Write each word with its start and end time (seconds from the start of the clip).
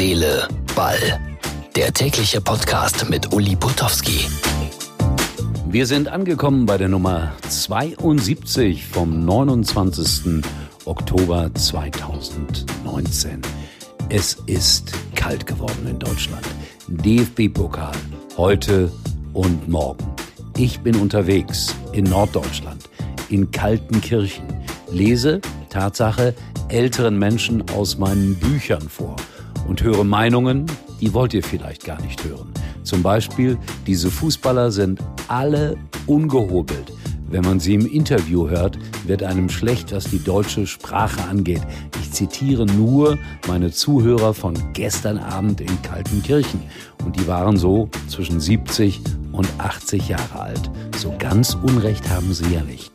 Seele, 0.00 0.48
Ball. 0.74 1.20
Der 1.76 1.92
tägliche 1.92 2.40
Podcast 2.40 3.10
mit 3.10 3.34
Uli 3.34 3.54
Putowski. 3.54 4.30
Wir 5.68 5.84
sind 5.84 6.08
angekommen 6.08 6.64
bei 6.64 6.78
der 6.78 6.88
Nummer 6.88 7.34
72 7.46 8.86
vom 8.86 9.26
29. 9.26 10.42
Oktober 10.86 11.50
2019. 11.54 13.42
Es 14.08 14.38
ist 14.46 14.90
kalt 15.16 15.46
geworden 15.46 15.86
in 15.86 15.98
Deutschland. 15.98 16.46
DFB-Pokal 16.88 17.92
heute 18.38 18.90
und 19.34 19.68
morgen. 19.68 20.06
Ich 20.56 20.80
bin 20.80 20.96
unterwegs 20.96 21.76
in 21.92 22.04
Norddeutschland, 22.04 22.88
in 23.28 23.50
Kaltenkirchen, 23.50 24.46
lese, 24.90 25.42
Tatsache, 25.68 26.34
älteren 26.70 27.18
Menschen 27.18 27.68
aus 27.72 27.98
meinen 27.98 28.36
Büchern 28.36 28.88
vor 28.88 29.16
und 29.70 29.84
höre 29.84 30.02
Meinungen, 30.02 30.66
die 31.00 31.14
wollt 31.14 31.32
ihr 31.32 31.44
vielleicht 31.44 31.84
gar 31.84 32.02
nicht 32.02 32.24
hören. 32.24 32.52
Zum 32.82 33.04
Beispiel, 33.04 33.56
diese 33.86 34.10
Fußballer 34.10 34.72
sind 34.72 35.00
alle 35.28 35.76
ungehobelt. 36.06 36.92
Wenn 37.28 37.44
man 37.44 37.60
sie 37.60 37.74
im 37.74 37.86
Interview 37.86 38.48
hört, 38.48 38.76
wird 39.06 39.22
einem 39.22 39.48
schlecht, 39.48 39.92
was 39.92 40.10
die 40.10 40.22
deutsche 40.22 40.66
Sprache 40.66 41.22
angeht. 41.22 41.62
Ich 42.00 42.10
zitiere 42.10 42.66
nur 42.66 43.16
meine 43.46 43.70
Zuhörer 43.70 44.34
von 44.34 44.54
gestern 44.72 45.18
Abend 45.18 45.60
in 45.60 45.82
Kaltenkirchen. 45.82 46.60
Und 47.04 47.14
die 47.14 47.28
waren 47.28 47.56
so 47.56 47.88
zwischen 48.08 48.40
70 48.40 49.00
und 49.30 49.48
80 49.58 50.08
Jahre 50.08 50.40
alt. 50.40 50.70
So 50.96 51.14
ganz 51.16 51.54
Unrecht 51.54 52.10
haben 52.10 52.34
sie 52.34 52.52
ja 52.52 52.64
nicht. 52.64 52.90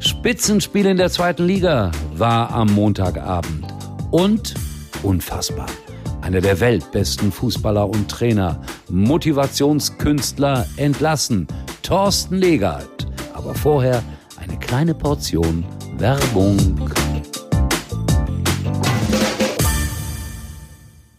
Spitzenspiel 0.00 0.84
in 0.84 0.98
der 0.98 1.10
zweiten 1.10 1.46
Liga 1.46 1.90
war 2.14 2.50
am 2.50 2.68
Montagabend. 2.74 3.64
Und 4.10 4.54
unfassbar. 5.02 5.66
Einer 6.30 6.42
der 6.42 6.60
weltbesten 6.60 7.32
Fußballer 7.32 7.88
und 7.88 8.08
Trainer, 8.08 8.62
Motivationskünstler 8.88 10.64
entlassen, 10.76 11.48
Thorsten 11.82 12.36
Legert. 12.36 13.08
Aber 13.34 13.52
vorher 13.52 14.00
eine 14.40 14.56
kleine 14.56 14.94
Portion 14.94 15.66
Werbung. 15.98 16.88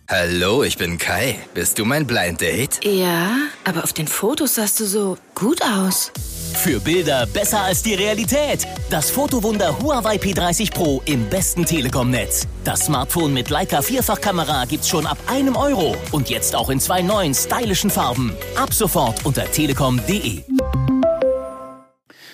Hallo, 0.07 0.63
ich 0.63 0.77
bin 0.77 0.97
Kai. 0.97 1.39
Bist 1.53 1.77
du 1.77 1.83
mein 1.83 2.07
Blind 2.07 2.39
Date? 2.39 2.79
Ja, 2.85 3.35
aber 3.65 3.83
auf 3.83 3.91
den 3.91 4.07
Fotos 4.07 4.55
sahst 4.55 4.79
du 4.79 4.85
so 4.85 5.17
gut 5.35 5.61
aus. 5.61 6.13
Für 6.61 6.79
Bilder 6.79 7.25
besser 7.25 7.61
als 7.61 7.81
die 7.81 7.95
Realität. 7.95 8.67
Das 8.91 9.09
Fotowunder 9.09 9.81
Huawei 9.81 10.17
P30 10.17 10.71
Pro 10.71 11.01
im 11.05 11.27
besten 11.27 11.65
Telekom-Netz. 11.65 12.47
Das 12.63 12.81
Smartphone 12.81 13.33
mit 13.33 13.49
Leica 13.49 13.81
Vierfachkamera 13.81 14.65
gibt's 14.65 14.87
schon 14.87 15.07
ab 15.07 15.17
einem 15.25 15.55
Euro. 15.55 15.95
Und 16.11 16.29
jetzt 16.29 16.55
auch 16.55 16.69
in 16.69 16.79
zwei 16.79 17.01
neuen 17.01 17.33
stylischen 17.33 17.89
Farben. 17.89 18.33
Ab 18.55 18.75
sofort 18.75 19.25
unter 19.25 19.45
telekom.de. 19.45 20.43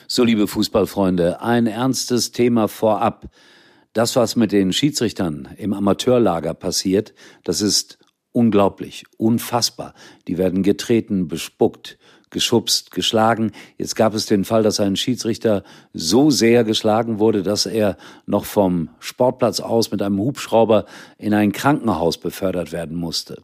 So, 0.07 0.25
liebe 0.25 0.49
Fußballfreunde, 0.49 1.41
ein 1.41 1.65
ernstes 1.65 2.33
Thema 2.33 2.67
vorab. 2.67 3.29
Das, 3.93 4.17
was 4.17 4.35
mit 4.35 4.51
den 4.51 4.73
Schiedsrichtern 4.73 5.47
im 5.55 5.71
Amateurlager 5.71 6.53
passiert, 6.53 7.13
das 7.45 7.61
ist 7.61 7.97
unglaublich, 8.37 9.05
unfassbar. 9.17 9.95
Die 10.27 10.37
werden 10.37 10.61
getreten, 10.61 11.27
bespuckt, 11.27 11.97
geschubst, 12.29 12.91
geschlagen. 12.91 13.51
Jetzt 13.79 13.95
gab 13.95 14.13
es 14.13 14.27
den 14.27 14.45
Fall, 14.45 14.61
dass 14.61 14.79
ein 14.79 14.95
Schiedsrichter 14.95 15.63
so 15.91 16.29
sehr 16.29 16.63
geschlagen 16.63 17.17
wurde, 17.17 17.41
dass 17.41 17.65
er 17.65 17.97
noch 18.27 18.45
vom 18.45 18.89
Sportplatz 18.99 19.59
aus 19.59 19.89
mit 19.89 20.03
einem 20.03 20.19
Hubschrauber 20.19 20.85
in 21.17 21.33
ein 21.33 21.51
Krankenhaus 21.51 22.19
befördert 22.19 22.71
werden 22.71 22.95
musste. 22.95 23.41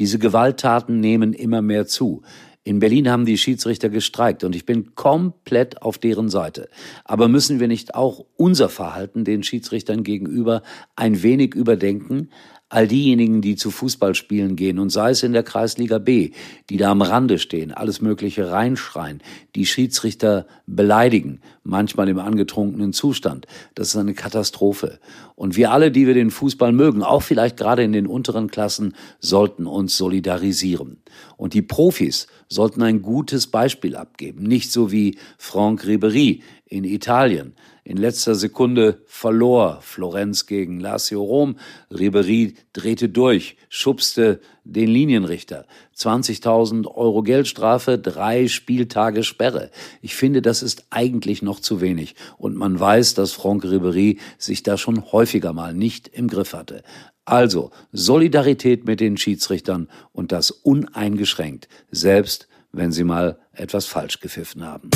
Diese 0.00 0.18
Gewalttaten 0.18 0.98
nehmen 0.98 1.34
immer 1.34 1.62
mehr 1.62 1.86
zu. 1.86 2.22
In 2.64 2.80
Berlin 2.80 3.10
haben 3.10 3.26
die 3.26 3.38
Schiedsrichter 3.38 3.90
gestreikt 3.90 4.42
und 4.42 4.56
ich 4.56 4.66
bin 4.66 4.96
komplett 4.96 5.82
auf 5.82 5.98
deren 5.98 6.28
Seite. 6.28 6.68
Aber 7.04 7.28
müssen 7.28 7.60
wir 7.60 7.68
nicht 7.68 7.94
auch 7.94 8.24
unser 8.36 8.68
Verhalten 8.68 9.24
den 9.24 9.42
Schiedsrichtern 9.44 10.02
gegenüber 10.02 10.62
ein 10.96 11.22
wenig 11.22 11.54
überdenken? 11.54 12.30
All 12.72 12.88
diejenigen, 12.88 13.42
die 13.42 13.54
zu 13.54 13.70
Fußballspielen 13.70 14.56
gehen 14.56 14.78
und 14.78 14.88
sei 14.88 15.10
es 15.10 15.22
in 15.22 15.34
der 15.34 15.42
Kreisliga 15.42 15.98
B, 15.98 16.30
die 16.70 16.78
da 16.78 16.90
am 16.90 17.02
Rande 17.02 17.38
stehen, 17.38 17.70
alles 17.70 18.00
Mögliche 18.00 18.50
reinschreien, 18.50 19.20
die 19.54 19.66
Schiedsrichter 19.66 20.46
beleidigen, 20.66 21.42
manchmal 21.64 22.08
im 22.08 22.18
angetrunkenen 22.18 22.94
Zustand. 22.94 23.46
Das 23.74 23.88
ist 23.88 23.96
eine 23.96 24.14
Katastrophe. 24.14 25.00
Und 25.34 25.54
wir 25.54 25.70
alle, 25.70 25.90
die 25.90 26.06
wir 26.06 26.14
den 26.14 26.30
Fußball 26.30 26.72
mögen, 26.72 27.02
auch 27.02 27.22
vielleicht 27.22 27.58
gerade 27.58 27.82
in 27.82 27.92
den 27.92 28.06
unteren 28.06 28.50
Klassen, 28.50 28.94
sollten 29.20 29.66
uns 29.66 29.98
solidarisieren. 29.98 31.02
Und 31.36 31.52
die 31.52 31.60
Profis 31.60 32.26
sollten 32.48 32.82
ein 32.82 33.02
gutes 33.02 33.48
Beispiel 33.48 33.96
abgeben, 33.96 34.44
nicht 34.44 34.72
so 34.72 34.90
wie 34.90 35.18
Franck 35.36 35.86
Ribery 35.86 36.40
in 36.64 36.84
Italien, 36.84 37.54
in 37.84 37.96
letzter 37.96 38.34
Sekunde 38.34 39.02
verlor 39.06 39.80
Florenz 39.82 40.46
gegen 40.46 40.78
Lazio 40.78 41.22
Rom. 41.22 41.56
Ribery 41.90 42.54
drehte 42.72 43.08
durch, 43.08 43.56
schubste 43.68 44.40
den 44.64 44.88
Linienrichter. 44.88 45.66
20.000 45.96 46.86
Euro 46.86 47.22
Geldstrafe, 47.22 47.98
drei 47.98 48.46
Spieltage 48.46 49.24
Sperre. 49.24 49.70
Ich 50.00 50.14
finde, 50.14 50.42
das 50.42 50.62
ist 50.62 50.84
eigentlich 50.90 51.42
noch 51.42 51.58
zu 51.58 51.80
wenig. 51.80 52.14
Und 52.38 52.56
man 52.56 52.78
weiß, 52.78 53.14
dass 53.14 53.32
Franck 53.32 53.64
Ribery 53.64 54.18
sich 54.38 54.62
da 54.62 54.78
schon 54.78 55.10
häufiger 55.10 55.52
mal 55.52 55.74
nicht 55.74 56.08
im 56.08 56.28
Griff 56.28 56.52
hatte. 56.52 56.82
Also 57.24 57.70
Solidarität 57.92 58.86
mit 58.86 59.00
den 59.00 59.16
Schiedsrichtern 59.16 59.88
und 60.12 60.32
das 60.32 60.50
uneingeschränkt, 60.50 61.68
selbst 61.90 62.48
wenn 62.72 62.92
sie 62.92 63.04
mal 63.04 63.38
etwas 63.52 63.86
falsch 63.86 64.20
gepfiffen 64.20 64.64
haben. 64.64 64.90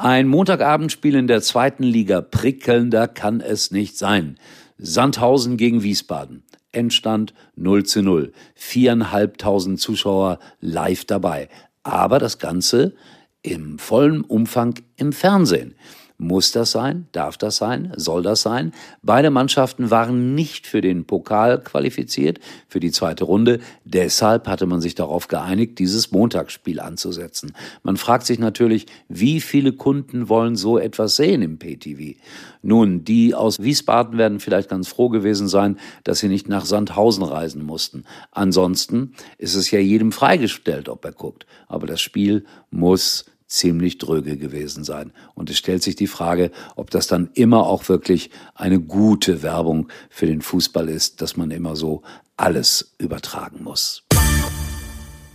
Ein 0.00 0.28
Montagabendspiel 0.28 1.16
in 1.16 1.26
der 1.26 1.42
zweiten 1.42 1.82
Liga, 1.82 2.20
prickelnder 2.20 3.08
kann 3.08 3.40
es 3.40 3.72
nicht 3.72 3.98
sein. 3.98 4.38
Sandhausen 4.78 5.56
gegen 5.56 5.82
Wiesbaden. 5.82 6.44
Endstand 6.70 7.34
0 7.56 7.84
zu 7.84 8.02
0. 8.02 8.32
Viereinhalbtausend 8.54 9.80
Zuschauer 9.80 10.38
live 10.60 11.04
dabei. 11.04 11.48
Aber 11.82 12.20
das 12.20 12.38
Ganze 12.38 12.94
im 13.42 13.80
vollen 13.80 14.20
Umfang 14.20 14.74
im 14.94 15.12
Fernsehen. 15.12 15.74
Muss 16.20 16.50
das 16.50 16.72
sein? 16.72 17.06
Darf 17.12 17.36
das 17.36 17.58
sein? 17.58 17.92
Soll 17.96 18.24
das 18.24 18.42
sein? 18.42 18.72
Beide 19.02 19.30
Mannschaften 19.30 19.92
waren 19.92 20.34
nicht 20.34 20.66
für 20.66 20.80
den 20.80 21.04
Pokal 21.04 21.62
qualifiziert, 21.62 22.40
für 22.66 22.80
die 22.80 22.90
zweite 22.90 23.22
Runde. 23.22 23.60
Deshalb 23.84 24.48
hatte 24.48 24.66
man 24.66 24.80
sich 24.80 24.96
darauf 24.96 25.28
geeinigt, 25.28 25.78
dieses 25.78 26.10
Montagsspiel 26.10 26.80
anzusetzen. 26.80 27.52
Man 27.84 27.96
fragt 27.96 28.26
sich 28.26 28.40
natürlich, 28.40 28.86
wie 29.08 29.40
viele 29.40 29.72
Kunden 29.72 30.28
wollen 30.28 30.56
so 30.56 30.76
etwas 30.76 31.14
sehen 31.14 31.40
im 31.40 31.60
PTV? 31.60 32.18
Nun, 32.62 33.04
die 33.04 33.36
aus 33.36 33.60
Wiesbaden 33.60 34.18
werden 34.18 34.40
vielleicht 34.40 34.70
ganz 34.70 34.88
froh 34.88 35.10
gewesen 35.10 35.46
sein, 35.46 35.78
dass 36.02 36.18
sie 36.18 36.28
nicht 36.28 36.48
nach 36.48 36.64
Sandhausen 36.64 37.22
reisen 37.22 37.62
mussten. 37.62 38.02
Ansonsten 38.32 39.12
ist 39.38 39.54
es 39.54 39.70
ja 39.70 39.78
jedem 39.78 40.10
freigestellt, 40.10 40.88
ob 40.88 41.04
er 41.04 41.12
guckt. 41.12 41.46
Aber 41.68 41.86
das 41.86 42.00
Spiel 42.00 42.44
muss 42.72 43.26
ziemlich 43.48 43.98
dröge 43.98 44.36
gewesen 44.36 44.84
sein. 44.84 45.12
Und 45.34 45.50
es 45.50 45.58
stellt 45.58 45.82
sich 45.82 45.96
die 45.96 46.06
Frage, 46.06 46.50
ob 46.76 46.90
das 46.90 47.06
dann 47.06 47.30
immer 47.34 47.66
auch 47.66 47.88
wirklich 47.88 48.30
eine 48.54 48.78
gute 48.78 49.42
Werbung 49.42 49.88
für 50.10 50.26
den 50.26 50.42
Fußball 50.42 50.88
ist, 50.88 51.20
dass 51.20 51.36
man 51.36 51.50
immer 51.50 51.74
so 51.74 52.02
alles 52.36 52.94
übertragen 52.98 53.64
muss. 53.64 54.04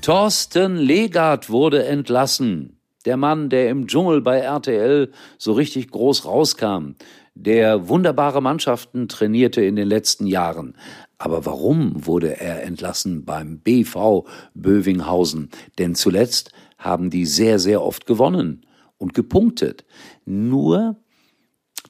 Thorsten 0.02 0.78
Legard 0.78 1.50
wurde 1.50 1.86
entlassen. 1.86 2.78
Der 3.06 3.18
Mann, 3.18 3.50
der 3.50 3.70
im 3.70 3.88
Dschungel 3.88 4.22
bei 4.22 4.40
RTL 4.40 5.12
so 5.38 5.54
richtig 5.54 5.92
groß 5.92 6.26
rauskam, 6.26 6.96
der 7.36 7.90
wunderbare 7.90 8.42
Mannschaften 8.42 9.08
trainierte 9.08 9.62
in 9.64 9.76
den 9.76 9.88
letzten 9.88 10.28
Jahren. 10.28 10.76
Aber 11.18 11.46
warum 11.46 12.06
wurde 12.06 12.40
er 12.40 12.64
entlassen 12.64 13.26
beim 13.26 13.60
BV 13.60 14.26
Bövinghausen? 14.54 15.50
Denn 15.80 15.96
zuletzt 15.96 16.52
haben 16.84 17.10
die 17.10 17.26
sehr, 17.26 17.60
sehr 17.60 17.82
oft 17.82 18.06
gewonnen 18.06 18.66
und 18.98 19.14
gepunktet. 19.14 19.86
Nur 20.26 20.98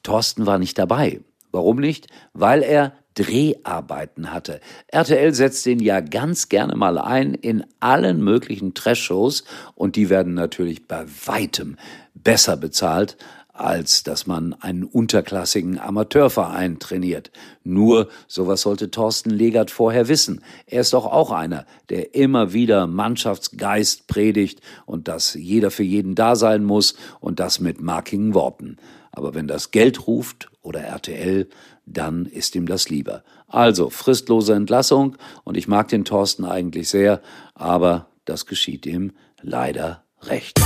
Thorsten 0.03 0.45
war 0.45 0.59
nicht 0.59 0.77
dabei. 0.77 1.21
Warum 1.51 1.77
nicht? 1.77 2.07
Weil 2.33 2.63
er 2.63 2.93
Dreharbeiten 3.15 4.33
hatte. 4.33 4.59
RTL 4.87 5.33
setzt 5.33 5.65
ihn 5.67 5.79
ja 5.79 5.99
ganz 5.99 6.49
gerne 6.49 6.75
mal 6.75 6.97
ein 6.97 7.33
in 7.33 7.63
allen 7.79 8.23
möglichen 8.23 8.73
Trash-Shows 8.73 9.43
und 9.75 9.95
die 9.95 10.09
werden 10.09 10.33
natürlich 10.33 10.87
bei 10.87 11.05
weitem 11.25 11.77
besser 12.15 12.57
bezahlt 12.57 13.17
als 13.53 14.01
dass 14.01 14.25
man 14.25 14.53
einen 14.53 14.83
unterklassigen 14.83 15.79
Amateurverein 15.79 16.79
trainiert. 16.79 17.31
Nur 17.63 18.09
sowas 18.27 18.61
sollte 18.61 18.89
Thorsten 18.89 19.29
Legert 19.29 19.69
vorher 19.69 20.07
wissen. 20.07 20.41
Er 20.65 20.81
ist 20.81 20.94
doch 20.94 21.05
auch 21.05 21.31
einer, 21.31 21.65
der 21.89 22.15
immer 22.15 22.51
wieder 22.53 22.88
Mannschaftsgeist 22.88 24.07
predigt 24.07 24.59
und 24.85 25.07
dass 25.07 25.35
jeder 25.35 25.69
für 25.69 25.83
jeden 25.83 26.15
da 26.15 26.35
sein 26.35 26.63
muss 26.63 26.95
und 27.19 27.39
das 27.39 27.59
mit 27.59 27.79
markigen 27.79 28.33
Worten. 28.33 28.77
Aber 29.11 29.35
wenn 29.35 29.47
das 29.47 29.69
Geld 29.69 30.07
ruft 30.07 30.50
oder 30.63 30.81
RTL, 30.81 31.47
dann 31.85 32.25
ist 32.25 32.55
ihm 32.55 32.65
das 32.65 32.89
lieber. 32.89 33.23
Also 33.47 33.91
fristlose 33.91 34.55
Entlassung 34.55 35.15
und 35.44 35.57
ich 35.57 35.67
mag 35.67 35.89
den 35.89 36.05
Thorsten 36.05 36.44
eigentlich 36.44 36.89
sehr, 36.89 37.21
aber 37.53 38.07
das 38.25 38.47
geschieht 38.47 38.88
ihm 38.88 39.11
leider 39.41 40.03
recht. 40.23 40.59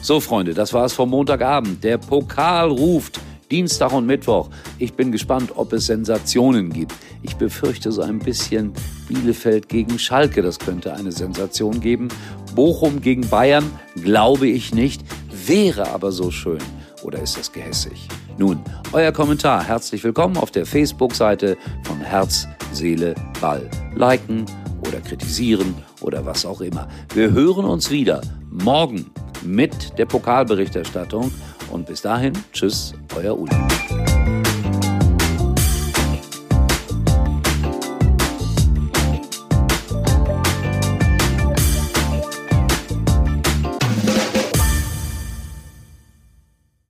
So, 0.00 0.20
Freunde, 0.20 0.54
das 0.54 0.72
war's 0.72 0.92
vom 0.92 1.10
Montagabend. 1.10 1.82
Der 1.82 1.98
Pokal 1.98 2.70
ruft. 2.70 3.20
Dienstag 3.50 3.92
und 3.92 4.06
Mittwoch. 4.06 4.48
Ich 4.78 4.92
bin 4.92 5.10
gespannt, 5.10 5.52
ob 5.56 5.72
es 5.72 5.86
Sensationen 5.86 6.70
gibt. 6.70 6.92
Ich 7.22 7.36
befürchte 7.36 7.90
so 7.90 8.02
ein 8.02 8.18
bisschen 8.18 8.72
Bielefeld 9.08 9.68
gegen 9.68 9.98
Schalke. 9.98 10.42
Das 10.42 10.58
könnte 10.58 10.94
eine 10.94 11.12
Sensation 11.12 11.80
geben. 11.80 12.08
Bochum 12.54 13.00
gegen 13.00 13.28
Bayern 13.28 13.64
glaube 13.96 14.46
ich 14.46 14.72
nicht. 14.72 15.02
Wäre 15.46 15.90
aber 15.90 16.12
so 16.12 16.30
schön. 16.30 16.58
Oder 17.02 17.20
ist 17.20 17.38
das 17.38 17.52
gehässig? 17.52 18.08
Nun, 18.36 18.60
euer 18.92 19.12
Kommentar. 19.12 19.64
Herzlich 19.64 20.04
willkommen 20.04 20.36
auf 20.36 20.50
der 20.50 20.66
Facebook-Seite 20.66 21.56
von 21.84 21.98
Herz, 22.00 22.46
Seele, 22.72 23.14
Ball. 23.40 23.68
Liken 23.96 24.46
oder 24.86 25.00
kritisieren 25.00 25.74
oder 26.02 26.24
was 26.24 26.46
auch 26.46 26.60
immer. 26.60 26.86
Wir 27.14 27.32
hören 27.32 27.64
uns 27.64 27.90
wieder 27.90 28.20
morgen 28.50 29.06
mit 29.42 29.98
der 29.98 30.06
Pokalberichterstattung. 30.06 31.32
Und 31.70 31.86
bis 31.86 32.02
dahin, 32.02 32.32
tschüss, 32.52 32.94
euer 33.16 33.38
Uli. 33.38 33.54